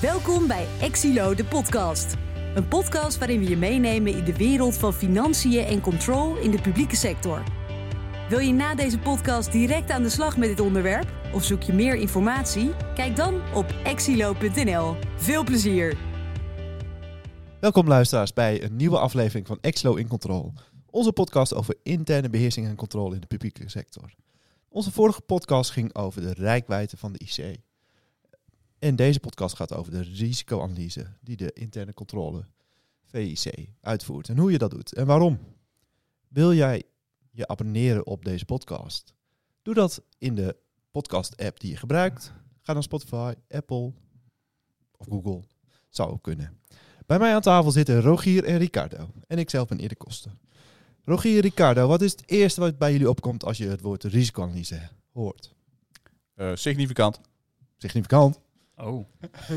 [0.00, 2.14] Welkom bij Exilo, de podcast.
[2.54, 6.60] Een podcast waarin we je meenemen in de wereld van financiën en control in de
[6.60, 7.42] publieke sector.
[8.28, 11.12] Wil je na deze podcast direct aan de slag met dit onderwerp?
[11.34, 12.70] Of zoek je meer informatie?
[12.94, 14.96] Kijk dan op exilo.nl.
[15.16, 15.96] Veel plezier!
[17.60, 20.52] Welkom luisteraars bij een nieuwe aflevering van Exlo in Control.
[20.90, 24.14] Onze podcast over interne beheersing en controle in de publieke sector.
[24.68, 27.66] Onze vorige podcast ging over de rijkwijde van de IC.
[28.78, 32.44] En deze podcast gaat over de risicoanalyse die de interne controle
[33.04, 34.28] VIC uitvoert.
[34.28, 35.38] En hoe je dat doet en waarom.
[36.28, 36.82] Wil jij
[37.30, 39.14] je abonneren op deze podcast?
[39.62, 40.56] Doe dat in de
[40.90, 42.32] podcast-app die je gebruikt.
[42.62, 43.92] Ga naar Spotify, Apple
[44.96, 45.42] of Google.
[45.88, 46.60] Zou ook kunnen.
[47.06, 49.10] Bij mij aan tafel zitten Rogier en Ricardo.
[49.26, 50.38] En ik zelf ben Erik Kosten.
[51.04, 54.04] Rogier en Ricardo, wat is het eerste wat bij jullie opkomt als je het woord
[54.04, 55.54] risicoanalyse hoort?
[56.36, 57.20] Uh, significant.
[57.76, 58.40] Significant.
[58.80, 59.06] Oh.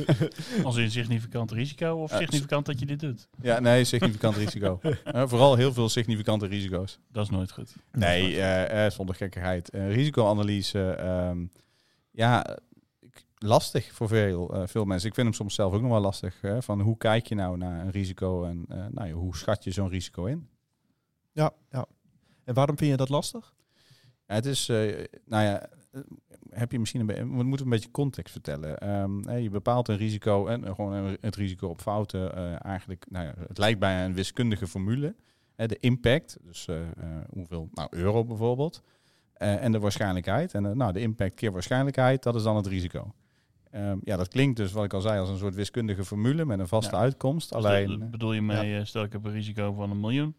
[0.64, 3.28] Als in significant risico of significant dat je dit doet?
[3.42, 4.80] Ja, nee, significant risico.
[5.32, 7.00] Vooral heel veel significante risico's.
[7.12, 7.76] Dat is nooit goed.
[7.92, 9.70] Nee, eh, eh, zonder gekkigheid.
[9.70, 11.46] Eh, risicoanalyse, ehm,
[12.12, 12.58] ja,
[13.00, 15.08] ik- lastig voor veel, eh, veel mensen.
[15.10, 16.42] Ik vind hem soms zelf ook nog wel lastig.
[16.42, 19.64] Hè, van hoe kijk je nou naar een risico en eh, nou, ja, hoe schat
[19.64, 20.48] je zo'n risico in?
[21.32, 21.86] Ja, ja.
[22.44, 23.54] En waarom vind je dat lastig?
[24.28, 25.70] Ja, het is, eh, nou ja,
[26.50, 28.78] heb je misschien een beetje, we moeten een beetje context vertellen.
[28.78, 32.36] Ehm, je bepaalt een risico en eh, gewoon een- het risico op fouten.
[32.36, 35.16] eh, eigenlijk, nou ja, het lijkt bijna een wiskundige formule.
[35.56, 36.88] De impact, dus eh, eh,
[37.34, 38.84] hoeveel, nou euro bijvoorbeeld.
[39.34, 40.54] Eh, en de waarschijnlijkheid.
[40.54, 43.14] En eh, nou, de impact keer waarschijnlijkheid, dat is dan het risico.
[43.72, 46.60] Ehm, ja, dat klinkt dus, wat ik al zei, als een soort wiskundige formule met
[46.60, 47.02] een vaste Ja.
[47.02, 47.50] uitkomst.
[47.54, 50.36] Dus Alleen, bedoel je mee, eh, stel ik heb een risico van een miljoen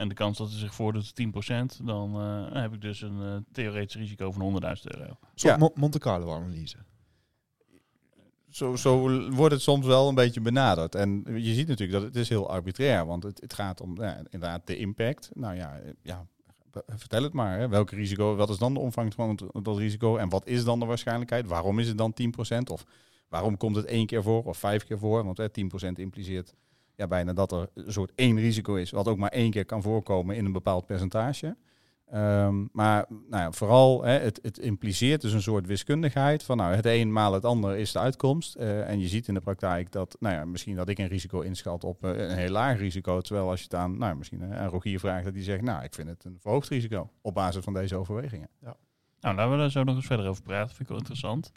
[0.00, 1.12] en de kans dat het zich voordoet is
[1.82, 5.16] 10%, dan eh, heb ik dus een eh, theoretisch risico van 100.000 euro.
[5.34, 5.56] Zo'n Ja.
[5.56, 6.76] Mo- Monte Carlo analyse.
[8.48, 10.94] zo, zo wordt het soms wel een beetje benaderd.
[10.94, 14.16] En je ziet natuurlijk dat het is heel arbitrair, want het, het gaat om ja,
[14.16, 15.30] inderdaad de impact.
[15.34, 16.26] Nou ja, eh, ja
[16.86, 17.58] vertel het maar.
[17.58, 17.68] Hè.
[17.68, 20.80] Welk risico, wat is dan de omvang van het, dat risico en wat is dan
[20.80, 21.46] de waarschijnlijkheid?
[21.46, 22.70] Waarom is het dan 10%?
[22.70, 22.84] Of
[23.28, 25.24] waarom komt het één keer voor of vijf keer voor?
[25.24, 26.54] Want hè, 10% impliceert
[27.00, 29.82] ja, bijna dat er een soort één risico is, wat ook maar één keer kan
[29.82, 31.56] voorkomen in een bepaald percentage.
[32.10, 36.74] Ehm, maar nou ja, vooral, hè, het, het impliceert dus een soort wiskundigheid van nou,
[36.74, 38.54] het een maal het ander is de uitkomst.
[38.54, 41.40] Eh, en je ziet in de praktijk dat, nou ja, misschien dat ik een risico
[41.40, 43.20] inschat op eh, een heel laag risico.
[43.20, 45.84] Terwijl als je het aan, nou, misschien eh, aan Rogier vraagt, dat die zegt, nou,
[45.84, 48.48] ik vind het een verhoogd risico op basis van deze overwegingen.
[49.20, 50.68] Nou, laten we zo nog eens verder over praten.
[50.68, 51.52] Vind ik wel interessant.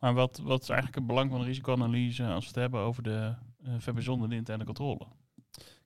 [0.00, 3.34] Maar wat, wat is eigenlijk het belang van risicoanalyse als we het hebben over de
[3.66, 5.06] uh, verbijzonderde interne controle?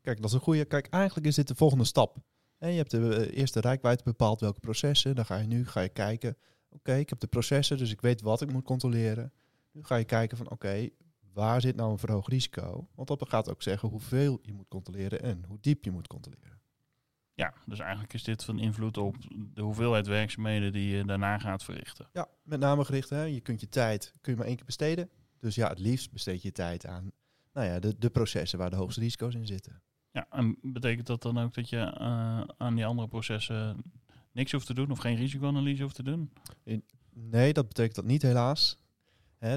[0.00, 0.64] Kijk, dat is een goede.
[0.64, 2.16] Kijk, eigenlijk is dit de volgende stap.
[2.58, 5.14] En je hebt de eh, eerste rijkwijde bepaald welke processen.
[5.14, 6.36] Dan ga je nu ga je kijken.
[6.68, 9.32] Oké, ik heb de processen, dus ik weet wat ik moet controleren.
[9.72, 10.88] Nu ga je kijken van oké,
[11.32, 12.88] waar zit nou een verhoogd risico?
[12.94, 16.60] Want dat gaat ook zeggen hoeveel je moet controleren en hoe diep je moet controleren.
[17.34, 19.16] Ja, dus eigenlijk is dit van invloed op
[19.54, 22.08] de hoeveelheid werkzaamheden die je daarna gaat verrichten.
[22.12, 23.10] Ja, met name gericht.
[23.10, 23.22] Hè?
[23.22, 25.10] Je kunt je tijd kun je maar één keer besteden.
[25.38, 27.12] Dus ja, het liefst besteed je tijd aan
[27.52, 29.82] nou ja, de, de processen waar de hoogste risico's in zitten.
[30.12, 33.76] Ja, en betekent dat dan ook dat je eh, aan die andere processen
[34.32, 36.32] niks hoeft te doen of geen risicoanalyse hoeft te doen?
[37.12, 38.78] Nee, dat betekent dat niet helaas.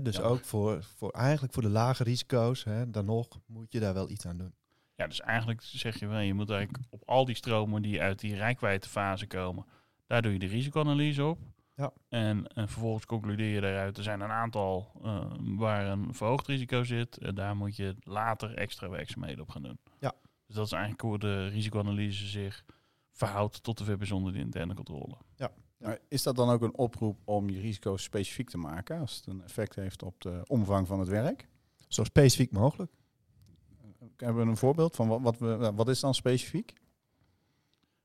[0.03, 3.93] Dus ook voor, voor eigenlijk voor de lage risico's, hè, dan nog moet je daar
[3.93, 4.53] wel iets aan doen.
[4.95, 8.19] Ja, dus eigenlijk zeg je wel, je moet eigenlijk op al die stromen die uit
[8.19, 9.65] die rijkwijdefase komen,
[10.07, 11.39] daar doe je de risicoanalyse op.
[11.75, 11.93] Ja.
[12.09, 16.83] En, en vervolgens concludeer je daaruit, er zijn een aantal eh, waar een verhoogd risico
[16.83, 17.17] zit.
[17.17, 19.79] En daar moet je later extra werkzaamheden op gaan doen.
[19.99, 20.13] Ja.
[20.45, 22.65] Dus dat is eigenlijk hoe de risicoanalyse zich
[23.11, 25.17] verhoudt tot de verbijzonderde interne controle.
[25.77, 29.25] Maar is dat dan ook een oproep om je risico's specifiek te maken, als het
[29.25, 31.47] een effect heeft op de omvang van het werk?
[31.87, 32.91] Zo specifiek mogelijk.
[34.17, 36.73] Hebben we een voorbeeld van wat, wat, we, wat is dan specifiek?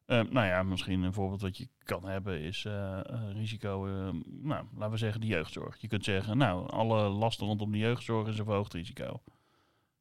[0.09, 4.15] Eh, nou ja, misschien een voorbeeld wat je kan hebben is eh, eh, risico, eh,
[4.25, 5.81] nou, laten we zeggen de jeugdzorg.
[5.81, 9.23] Je kunt zeggen, nou, alle lasten rondom de jeugdzorg is een verhoogd risico.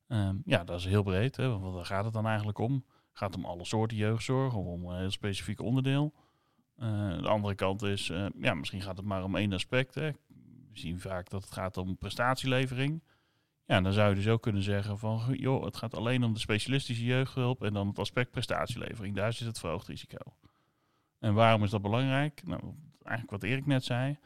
[0.08, 1.36] Ehm, ja, dat is heel breed.
[1.36, 2.86] Hè, want waar gaat het dan eigenlijk om?
[3.14, 6.14] Gaat het om alle soorten jeugdzorg of om een heel specifiek onderdeel?
[6.76, 9.96] Eh, de andere kant is, ja, misschien gaat het maar om één aspect.
[9.96, 10.12] Hè.
[10.72, 13.02] We zien vaak dat het gaat om prestatielevering.
[13.68, 16.40] Ja, dan zou je dus ook kunnen zeggen van, joh, het gaat alleen om de
[16.40, 19.16] specialistische jeugdhulp en dan het aspect prestatielevering.
[19.16, 20.18] Daar zit het verhoogd risico.
[21.20, 22.42] En waarom is dat belangrijk?
[22.46, 22.62] Nou,
[23.02, 24.18] eigenlijk wat Erik net zei.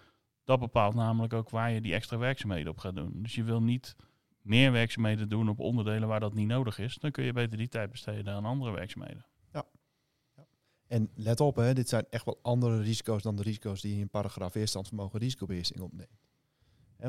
[0.44, 3.12] Dat bepaalt namelijk ook waar je die extra werkzaamheden op gaat doen.
[3.16, 3.96] Dus je wil niet
[4.42, 6.96] meer werkzaamheden doen op onderdelen waar dat niet nodig is.
[6.96, 9.26] Dan kun je beter die tijd besteden aan andere werkzaamheden.
[10.92, 14.02] En let op, hè, dit zijn echt wel andere risico's dan de risico's die je
[14.02, 16.21] in paragraaf weerstandsvermogen risicobeheersing opneemt.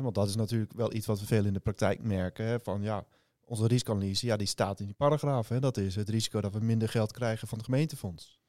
[0.01, 2.45] Want dat is natuurlijk wel iets wat we veel in de praktijk merken.
[2.45, 3.05] Hè, van ja,
[3.45, 5.47] onze risicoanalyse, ja, die staat in die paragraaf.
[5.49, 8.39] Hè, dat is het risico dat we minder geld krijgen van het gemeentefonds.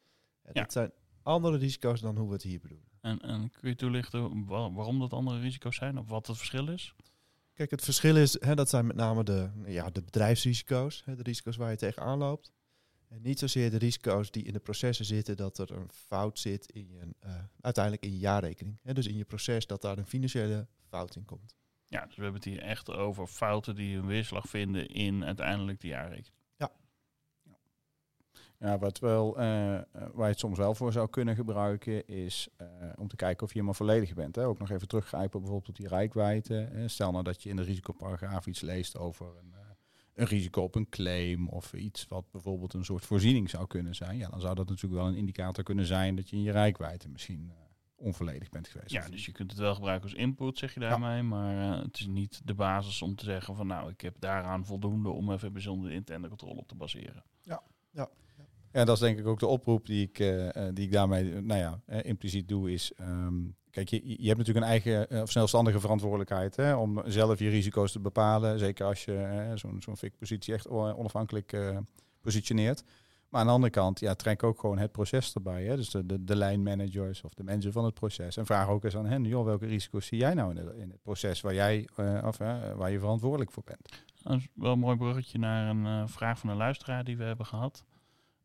[0.43, 0.63] En Ja.
[0.63, 0.91] Dat zijn
[1.23, 2.87] andere risico's dan hoe we het hier bedoelen.
[3.01, 6.69] En, en kun je toelichten wa- waarom dat andere risico's zijn of wat het verschil
[6.69, 6.95] is?
[7.55, 11.23] Kijk, het verschil is, hè, dat zijn met name de, ja, de bedrijfsrisico's, hè, de
[11.23, 12.53] risico's waar je tegenaan loopt.
[13.09, 16.73] En niet zozeer de risico's die in de processen zitten, dat er een fout zit
[16.73, 18.79] in je, eh, uiteindelijk in je jaarrekening.
[18.83, 21.55] Hè, dus in je proces dat daar een financiële fout in komt.
[21.87, 25.81] Ja, dus we hebben het hier echt over fouten die een weerslag vinden in uiteindelijk
[25.81, 26.43] de jaarrekening.
[28.65, 32.49] Ja, wat wel, eh, eh, waar je het soms wel voor zou kunnen gebruiken, is
[32.57, 32.67] eh,
[32.97, 34.37] om te kijken of je helemaal volledig bent.
[34.37, 34.47] Hè.
[34.47, 36.55] Ook nog even teruggrijpen bijvoorbeeld op die rijkwijde.
[36.55, 36.89] hè.
[36.89, 39.55] Stel nou dat je in de risicoparagraaf iets leest over een,
[40.15, 44.17] een risico op een claim of iets wat bijvoorbeeld een soort voorziening zou kunnen zijn.
[44.17, 47.09] Ja, dan zou dat natuurlijk wel een indicator kunnen zijn dat je in je rijkwijde
[47.09, 47.57] misschien eh,
[47.95, 48.91] onvolledig bent geweest.
[48.91, 51.23] Ja, dus je kunt het wel gebruiken als input, zeg je daarmee.
[51.23, 54.65] Maar eh, het is niet de basis om te zeggen van nou, ik heb daaraan
[54.65, 57.25] voldoende om even bijzonder de interne controle op te baseren.
[57.43, 57.63] Ja,
[58.83, 61.61] dat is denk ik ook de oproep die ik, eh, eh, die ik daarmee nou
[61.61, 62.73] ja, eh, impliciet doe.
[62.73, 63.35] Is, ehm,
[63.71, 67.93] kijk, je, je hebt natuurlijk een eigen of zelfstandige verantwoordelijkheid hè, om zelf je risico's
[67.93, 68.59] te bepalen.
[68.59, 71.79] Zeker als je zo'n zo'n FIC-positie echt onafhankelijk eh,
[72.21, 72.85] positioneert.
[73.29, 75.65] Maar aan de andere kant, ja, trek ook gewoon het proces erbij.
[75.65, 75.77] Hè?
[75.77, 78.37] Dus de, de, de lijnmanagers of de mensen van het proces.
[78.37, 81.03] En vraag ook eens aan hen, joh, welke risico's zie jij nou in, in het
[81.03, 81.89] proces waar, jij,
[82.25, 82.39] of,
[82.77, 83.89] waar je verantwoordelijk voor bent?
[84.23, 87.47] Dat is wel een mooi bruggetje naar een vraag van een luisteraar die we hebben
[87.47, 87.85] gehad.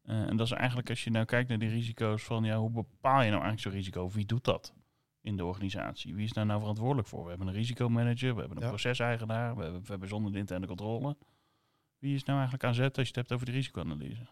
[0.09, 2.69] Eh, en dat is eigenlijk als je nou kijkt naar die risico's van ja, hoe
[2.71, 4.09] bepaal je nou eigenlijk zo'n risico?
[4.09, 4.73] Wie doet dat
[5.21, 6.15] in de organisatie?
[6.15, 7.23] Wie is daar nou verantwoordelijk voor?
[7.23, 8.69] We hebben een risicomanager, we hebben een Ja.
[8.69, 11.17] proceseigenaar, we hebben, we hebben zonder de interne controle.
[11.97, 14.27] Wie is nou eigenlijk aan zet als je het hebt over de risicoanalyse?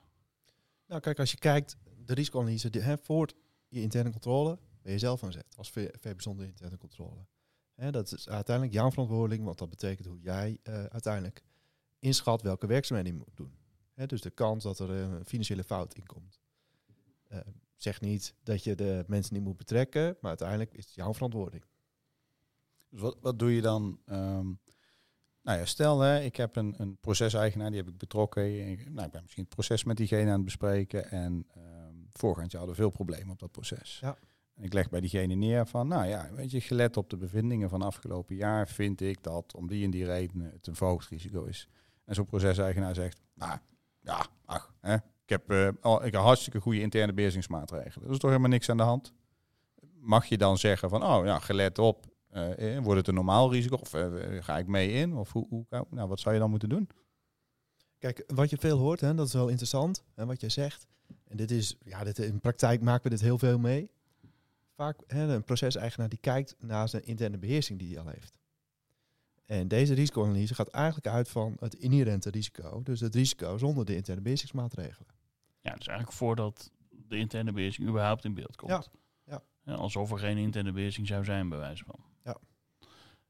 [0.88, 3.30] Nou, kijk, als je kijkt, de risicoanalyse, die, hè, voor
[3.68, 7.26] je interne controle ben je zelf aan zet als VB zonder interne controle.
[7.76, 11.44] Hè, dat is uiteindelijk jouw verantwoording, want dat betekent hoe jij eh, uiteindelijk
[12.00, 13.58] inschat welke werkzaamheden je moet doen.
[13.98, 16.40] Hè, dus de kans dat er een financiële fout in komt.
[17.28, 17.40] Eh,
[17.76, 21.64] zeg niet dat je de mensen niet moet betrekken, maar uiteindelijk is het jouw verantwoording.
[22.90, 24.00] Dus wat, wat doe je dan?
[24.06, 24.52] ehm,
[25.42, 28.70] nou ja, stel hè, ik heb een, een proceseigenaar, die heb ik betrokken.
[28.70, 31.10] Ik, nou, ik ben misschien het proces met diegene aan het bespreken.
[31.10, 31.78] En ehm
[32.18, 33.98] voorgaand jaar hadden we veel problemen op dat proces.
[34.02, 34.18] Ja.
[34.54, 37.70] En ik leg bij diegene neer van, nou ja, weet je, gelet op de bevindingen
[37.70, 41.44] van afgelopen jaar, vind ik dat om die en die redenen het een verhoogd risico
[41.44, 41.68] is.
[42.06, 43.60] En zo'n proceseigenaar zegt, nou
[44.08, 48.08] ja, ach, hè, ik, heb, eh, al, ik heb hartstikke goede interne beheersingsmaatregelen.
[48.08, 49.14] Er is toch helemaal niks aan de hand.
[50.00, 53.52] Mag je dan zeggen van, oh ja, gelet op, eh, eh, wordt het een normaal
[53.52, 53.76] risico?
[53.76, 53.90] Of
[54.40, 55.16] ga ik mee in?
[55.16, 56.90] Of hoe, hoe, nou, wat zou je dan moeten doen?
[57.98, 60.88] Kijk, wat je veel hoort, hè, dat is wel interessant, hè, wat je zegt.
[61.28, 63.92] En dit is, ja, dit, in praktijk maken we dit heel veel mee.
[64.76, 68.40] Vaak hè, een proceseigenaar die kijkt naar zijn interne beheersing die hij al heeft.
[69.48, 72.84] En deze risicoanalyse gaat eigenlijk uit van het inherente risico.
[72.84, 75.08] Dus het risico zonder de interne beheersingsmaatregelen.
[75.62, 78.72] Ja, dus eigenlijk voordat de interne beheersing überhaupt in beeld komt.
[78.72, 78.84] Ja,
[79.24, 79.44] ja.
[79.64, 82.00] Ja, alsof er geen interne beheersing zou zijn, bij wijze van.
[82.24, 82.38] Ja.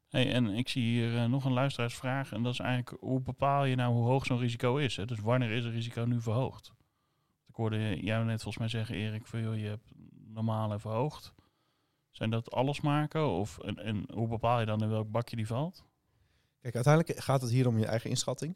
[0.07, 2.31] Hey, en ik zie hier eh, nog een luisteraarsvraag.
[2.31, 4.95] En dat is eigenlijk, hoe bepaal je nou hoe hoog zo'n risico is?
[4.95, 5.05] Hè?
[5.05, 6.73] Dus wanneer is een risico nu verhoogd?
[7.47, 9.91] Ik hoorde jou net volgens mij zeggen, Erik, van, joh, je hebt
[10.27, 11.33] normaal en verhoogd.
[12.11, 13.29] Zijn dat alles maken?
[13.29, 15.87] Of, en, en hoe bepaal je dan in welk bakje die valt?
[16.62, 18.56] Kijk, uiteindelijk gaat het hier om je eigen inschatting.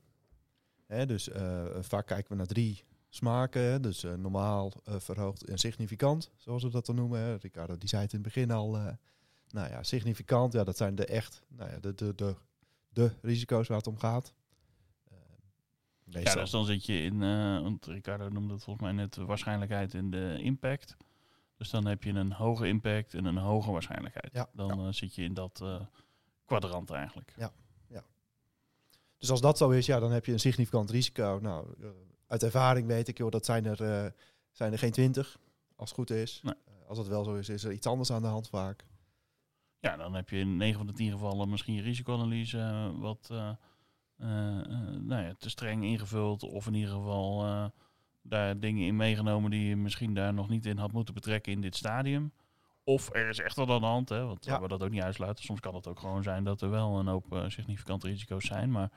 [0.91, 3.81] Hè, dus eh, vaak kijken we naar drie smaken.
[3.81, 7.19] Dus eh, normaal, eh, verhoogd en significant, zoals we dat dan noemen.
[7.19, 7.35] Hè.
[7.35, 8.71] Ricardo die zei het in het begin al.
[9.47, 12.35] nou ja, significant, ja, dat zijn de echt nou ja, de, de, de,
[12.89, 14.33] de risico's waar het om gaat.
[16.05, 17.19] Ja, dus dan zit je in,
[17.61, 20.97] want Ricardo noemde het volgens mij net de waarschijnlijkheid en de impact.
[21.57, 24.33] Dus dan heb je een hoge impact en een hoge waarschijnlijkheid.
[24.33, 25.63] Ja, dan zit je in dat
[26.45, 27.33] kwadrant eigenlijk.
[29.21, 31.39] Dus als dat zo is, ja, dan heb je een significant risico.
[31.41, 31.89] Nou, eh,
[32.27, 34.11] uit ervaring weet ik, joh, dat zijn er, eh,
[34.51, 35.39] zijn er geen twintig,
[35.75, 36.39] als het goed is.
[36.43, 36.53] Nee.
[36.53, 38.85] Eh, als het wel zo is, is er iets anders aan de hand vaak.
[39.79, 43.27] Ja, dan heb je in 9 van de 10 gevallen misschien je risicoanalyse eh, wat
[44.99, 46.43] nou ja, te streng ingevuld.
[46.43, 47.45] Of in ieder geval
[48.21, 51.61] daar dingen in meegenomen die je misschien daar nog niet in had moeten betrekken in
[51.61, 52.31] dit stadium.
[52.83, 54.61] Of er is echt wat aan de hand, hè, want Ja.
[54.61, 55.43] we dat ook niet uitsluiten.
[55.43, 58.71] Soms kan het ook gewoon zijn dat er wel een hoop eh, significante risico's zijn.
[58.71, 58.91] Maar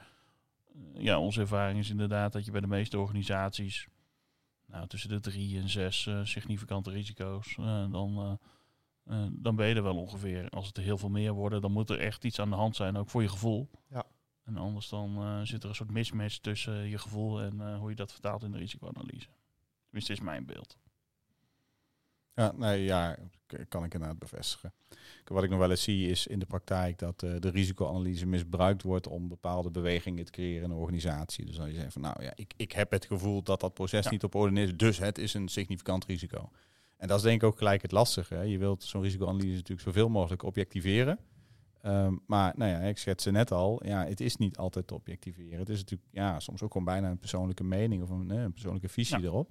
[0.67, 3.88] eh, ja, onze ervaring is inderdaad dat je bij de meeste organisaties
[4.67, 7.55] nou, tussen de drie en zes eh, significante risico's,
[7.91, 8.38] dan,
[9.31, 10.49] dan ben je er wel ongeveer.
[10.49, 12.76] Als het er heel veel meer worden, dan moet er echt iets aan de hand
[12.76, 13.71] zijn, ook voor je gevoel.
[13.88, 14.05] Ja.
[14.45, 18.12] En anders dan zit er een soort mismatch tussen je gevoel en hoe je dat
[18.12, 19.29] vertaalt in de risicoanalyse.
[19.85, 20.76] Tenminste, is mijn beeld.
[22.35, 23.17] Ja, nee, ja,
[23.69, 24.73] kan ik inderdaad bevestigen.
[25.25, 28.83] Wat ik nog wel eens zie is in de praktijk dat eh, de risicoanalyse misbruikt
[28.83, 31.45] wordt om bepaalde bewegingen te creëren in een organisatie.
[31.45, 34.05] Dus dan je zegt van nou ja, ik, ik heb het gevoel dat dat proces
[34.05, 34.11] Ja.
[34.11, 36.50] niet op orde is, dus het is een significant risico.
[36.97, 38.35] En dat is denk ik ook gelijk het lastige.
[38.35, 38.43] Hè.
[38.43, 41.19] Je wilt zo'n risicoanalyse natuurlijk zoveel mogelijk objectiveren.
[41.81, 45.59] Ehm, maar nou ja, ik schetste net al, ja, het is niet altijd te objectiveren.
[45.59, 48.88] Het is natuurlijk ja, soms ook gewoon bijna een persoonlijke mening of een, een persoonlijke
[48.88, 49.25] visie Ja.
[49.25, 49.50] erop.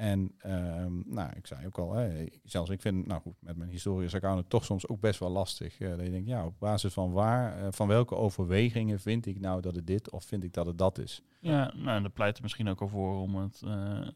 [0.00, 1.96] En ehm, nou, ik zei ook al,
[2.44, 5.80] zelfs ik vind, nou goed, met mijn historisch accountant toch soms ook best wel lastig.
[5.80, 9.40] eh, dat je denkt, ja, op basis van waar, eh, van welke overwegingen vind ik
[9.40, 11.22] nou dat het dit of vind ik dat het dat is?
[11.40, 14.08] Ja, nou, dat pleit er misschien ook al voor om het eh,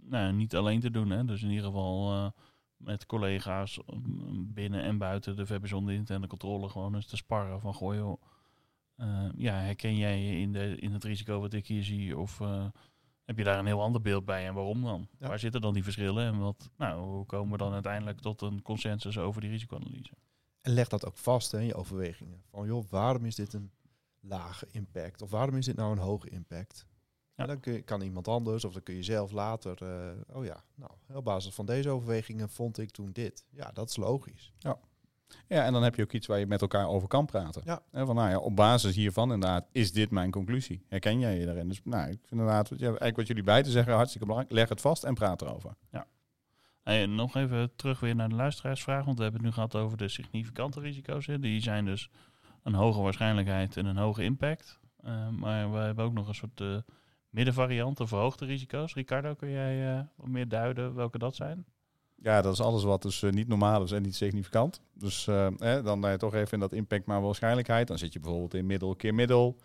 [0.00, 1.10] nou, niet alleen te doen.
[1.10, 1.24] Hè.
[1.24, 2.32] Dus in ieder geval
[2.76, 7.60] met collega's mm, binnen en buiten de VBZon de interne controle gewoon eens te sparren
[7.60, 8.22] van goh joh,
[9.36, 12.40] ja, herken jij je in, de, in het risico wat ik hier zie of
[13.36, 15.08] heb je daar een heel ander beeld bij en waarom dan?
[15.18, 15.28] Ja.
[15.28, 18.62] Waar zitten dan die verschillen en wat, nou, hoe komen we dan uiteindelijk tot een
[18.62, 20.12] consensus over die risicoanalyse?
[20.60, 22.42] En leg dat ook vast hè, in je overwegingen.
[22.50, 23.70] Van joh, waarom is dit een
[24.20, 25.22] lage impact?
[25.22, 26.86] Of waarom is dit nou een hoge impact?
[27.34, 27.42] Ja.
[27.42, 29.82] En dan kun je, kan iemand anders of dan kun je zelf later...
[29.82, 33.44] eh, oh ja, nou, op basis van deze overwegingen vond ik toen dit.
[33.50, 34.52] Ja, dat is logisch.
[34.58, 34.78] Ja,
[35.48, 37.62] en dan heb je ook iets waar je met elkaar over kan praten.
[37.64, 37.82] Ja.
[37.90, 40.84] En van, nou ja, op basis hiervan inderdaad, is dit mijn conclusie?
[40.88, 41.68] Herken jij je daarin?
[41.68, 44.54] Dus nou, ik vind inderdaad, ja, eigenlijk wat jullie beiden zeggen, hartstikke belangrijk.
[44.58, 45.74] Leg het vast en praat erover.
[46.82, 49.76] Hey, en nog even terug weer naar de luisteraarsvraag, want we hebben het nu gehad
[49.76, 51.26] over de significante risico's.
[51.26, 51.38] Hè.
[51.38, 52.10] Die zijn dus
[52.62, 54.80] een hoge waarschijnlijkheid en een hoge impact.
[54.96, 56.76] Eh, maar we hebben ook nog een soort eh
[57.32, 58.94] middenvariant, de verhoogde risico's.
[58.94, 61.64] Ricardo, kun jij eh, wat meer duiden welke dat zijn?
[62.22, 64.80] Ja, dat is alles wat dus eh, niet normaal is en niet significant.
[64.94, 67.88] Dus eh, dan je toch even in dat impact maar waarschijnlijkheid.
[67.88, 69.56] Dan zit je bijvoorbeeld in middel keer middel.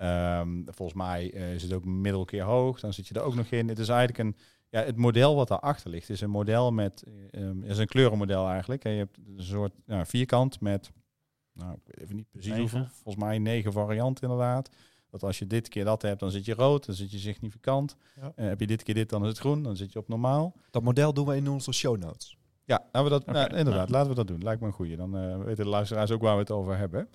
[0.00, 2.80] Ehm, volgens mij eh, is het ook middel keer hoog.
[2.80, 3.68] Dan zit je er ook nog in.
[3.68, 4.36] Het is eigenlijk een...
[4.70, 7.02] Ja, het model wat daarachter ligt is een model met...
[7.02, 8.84] eh, ehm, is een kleurenmodel eigenlijk.
[8.84, 10.90] En je hebt een soort vierkant met...
[11.52, 12.86] Nou, ik weet even niet precies hoeveel.
[12.90, 14.70] Volgens mij negen varianten inderdaad.
[15.10, 16.86] Dat als je dit keer dat hebt, dan zit je rood.
[16.86, 17.96] Dan zit je significant.
[18.20, 18.32] Ja.
[18.36, 19.62] Eh, heb je dit keer dit, dan is het groen.
[19.62, 20.54] Dan zit je op normaal.
[20.70, 22.38] Dat model doen we in onze show notes.
[22.64, 24.42] Ja, laten we dat, nou, inderdaad, laten we dat doen.
[24.42, 24.96] Lijkt me een goeie.
[24.96, 27.08] Dan eh, weten de luisteraars ook waar we het over hebben.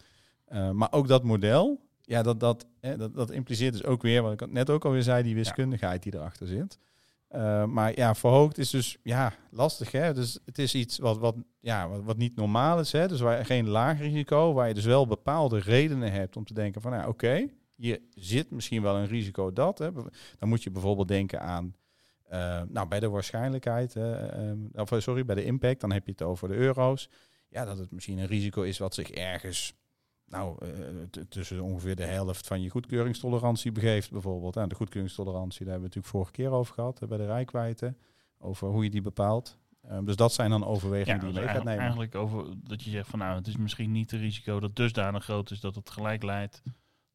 [0.45, 4.21] Eh, maar ook dat model, ja, dat, dat, eh, dat, dat impliceert dus ook weer,
[4.21, 6.79] wat ik net ook alweer zei, die wiskundigheid die erachter zit.
[7.27, 9.91] Eh, maar ja, verhoogd is dus ja, lastig.
[9.91, 10.13] Hè?
[10.13, 12.91] Dus het is iets wat, wat, ja, wat, wat niet normaal is.
[12.91, 13.07] Hè?
[13.07, 16.53] Dus waar je geen laag risico, waar je dus wel bepaalde redenen hebt om te
[16.53, 19.77] denken van, nou, oké, hier zit misschien wel een risico dat.
[19.77, 19.91] Hè?
[20.39, 21.75] Dan moet je bijvoorbeeld denken aan
[22.25, 26.11] eh, nou, bij de waarschijnlijkheid, ehm, of eh, sorry, bij de impact, dan heb je
[26.11, 27.09] het over de euro's.
[27.49, 29.73] Ja, dat het misschien een risico is wat zich ergens,
[30.25, 34.57] nou, eh, tussen ongeveer de helft van je goedkeuringstolerantie begeeft, bijvoorbeeld.
[34.57, 37.25] En de goedkeuringstolerantie, daar hebben we het natuurlijk vorige keer over gehad, eh, bij de
[37.25, 37.95] rijkwijde,
[38.37, 39.57] over hoe je die bepaalt.
[39.81, 41.81] Ehm, dus dat zijn dan overwegingen die je dus mee gaat nemen.
[41.81, 45.23] eigenlijk over dat je zegt van nou, het is misschien niet een risico dat dusdanig
[45.23, 46.63] groot is dat het gelijk leidt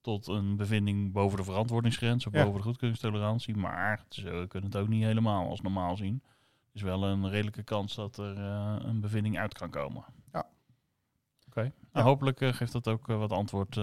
[0.01, 2.45] tot een bevinding boven de verantwoordingsgrens of Ja.
[2.45, 3.57] boven de goedkeuringstolerantie.
[3.57, 6.23] Maar we kunnen het ook niet helemaal als normaal zien.
[6.25, 10.05] Er is wel een redelijke kans dat er eh, een bevinding uit kan komen.
[10.33, 10.51] Ja.
[11.47, 11.61] Oké.
[11.61, 12.03] Nou, Ja.
[12.03, 13.77] hopelijk eh, geeft dat ook eh, wat antwoord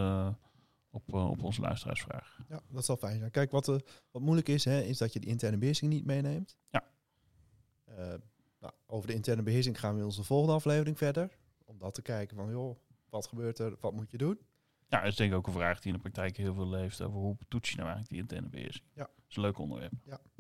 [0.90, 2.40] op, op onze luisteraarsvraag.
[2.50, 3.32] Ja, dat zal fijn zijn.
[3.32, 3.66] Kijk, wat,
[4.12, 6.58] wat moeilijk is, hè, is dat je de interne beheersing niet meeneemt.
[6.70, 6.84] Ja.
[8.60, 11.38] Nou, over de interne beheersing gaan we in onze volgende aflevering verder.
[11.66, 12.78] Om dat te kijken van, joh,
[13.10, 14.40] wat gebeurt er, wat moet je doen?
[14.90, 17.02] Ja, dat is denk ik ook een vraag die in de praktijk heel veel leeft
[17.02, 18.86] over hoe toets je nou eigenlijk die interne beheersing.
[18.94, 19.04] Ja.
[19.04, 19.94] Dat is een leuk onderwerp.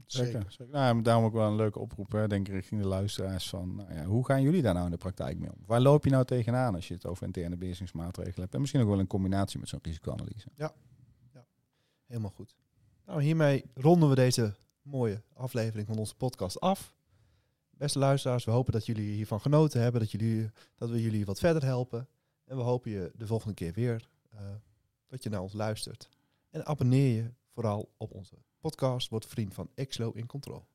[0.05, 0.45] Zeker.
[0.47, 0.73] zeker.
[0.73, 3.93] Nou, daarom ook wel een leuke oproep, hè, denk ik, richting de luisteraars van, nou
[3.93, 5.63] ja, hoe gaan jullie daar nou in de praktijk mee om?
[5.65, 8.53] Waar loop je nou tegenaan als je het over interne beheersingsmaatregelen hebt?
[8.53, 10.47] En misschien ook wel in combinatie met zo'n risicoanalyse.
[12.05, 12.55] Helemaal goed.
[13.05, 16.95] Nou, hiermee ronden we deze mooie aflevering van onze podcast af.
[17.69, 21.39] Beste luisteraars, we hopen dat jullie hiervan genoten hebben, dat, jullie, dat we jullie wat
[21.39, 22.07] verder helpen.
[22.45, 24.07] En we hopen je de volgende keer weer
[25.07, 26.09] dat je naar ons luistert.
[26.49, 29.09] En abonneer je vooral op onze podcast.
[29.09, 30.67] Word vriend van Exlo in Control.